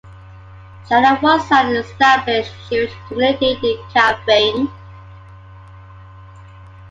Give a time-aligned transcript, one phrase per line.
[0.89, 4.71] China once had an established Jewish community in Kaifeng.